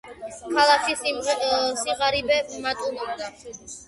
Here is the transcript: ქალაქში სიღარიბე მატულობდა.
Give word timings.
ქალაქში 0.53 0.95
სიღარიბე 1.81 2.39
მატულობდა. 2.65 3.29